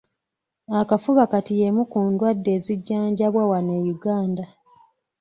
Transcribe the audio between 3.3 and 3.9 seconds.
wano e